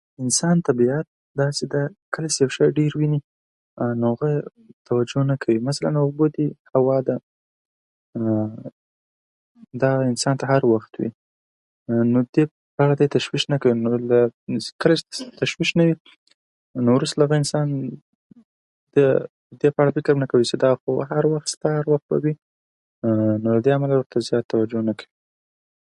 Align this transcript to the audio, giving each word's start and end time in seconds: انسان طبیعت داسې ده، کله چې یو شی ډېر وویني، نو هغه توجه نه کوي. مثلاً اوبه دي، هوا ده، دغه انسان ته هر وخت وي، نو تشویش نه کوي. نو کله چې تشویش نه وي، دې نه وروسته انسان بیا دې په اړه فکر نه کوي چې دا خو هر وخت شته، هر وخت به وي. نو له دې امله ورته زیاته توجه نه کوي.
انسان 0.23 0.55
طبیعت 0.67 1.07
داسې 1.41 1.63
ده، 1.73 1.81
کله 2.13 2.27
چې 2.33 2.37
یو 2.43 2.49
شی 2.55 2.67
ډېر 2.79 2.91
وویني، 2.93 3.19
نو 3.99 4.05
هغه 4.13 4.29
توجه 4.87 5.21
نه 5.31 5.35
کوي. 5.41 5.57
مثلاً 5.69 5.89
اوبه 6.03 6.25
دي، 6.35 6.47
هوا 6.75 6.97
ده، 7.07 7.15
دغه 9.81 10.01
انسان 10.11 10.35
ته 10.39 10.45
هر 10.51 10.63
وخت 10.73 10.91
وي، 10.99 11.09
نو 12.13 12.19
تشویش 13.15 13.43
نه 13.53 13.57
کوي. 13.61 13.73
نو 13.83 13.89
کله 14.81 14.93
چې 14.99 15.05
تشویش 15.39 15.69
نه 15.77 15.83
وي، 15.87 15.95
دې 16.05 16.13
نه 16.85 16.91
وروسته 16.93 17.21
انسان 17.41 17.67
بیا 18.93 19.09
دې 19.59 19.67
په 19.75 19.79
اړه 19.81 19.91
فکر 19.97 20.13
نه 20.23 20.27
کوي 20.31 20.45
چې 20.49 20.55
دا 20.63 20.71
خو 20.79 20.89
هر 21.11 21.23
وخت 21.33 21.47
شته، 21.53 21.67
هر 21.77 21.85
وخت 21.91 22.05
به 22.09 22.17
وي. 22.23 22.33
نو 23.41 23.47
له 23.55 23.61
دې 23.65 23.71
امله 23.77 23.93
ورته 23.97 24.17
زیاته 24.27 24.49
توجه 24.51 24.81
نه 24.89 24.93
کوي. 24.99 25.11